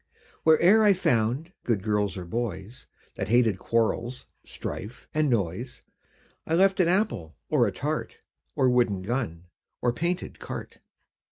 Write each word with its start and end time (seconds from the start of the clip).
Where 0.41 0.59
e'er 0.63 0.81
I 0.83 0.93
found 0.93 1.53
good 1.63 1.83
girls 1.83 2.17
or 2.17 2.25
boys, 2.25 2.87
That 3.17 3.27
hated 3.27 3.59
quarrels, 3.59 4.25
strife 4.43 5.07
and 5.13 5.29
noise, 5.29 5.83
I 6.47 6.55
left 6.55 6.79
an 6.79 6.87
apple, 6.87 7.35
or 7.51 7.67
a 7.67 7.71
tart, 7.71 8.17
Or 8.55 8.67
wooden 8.67 9.03
gun, 9.03 9.45
or 9.79 9.93
painted 9.93 10.39
cart. 10.39 10.79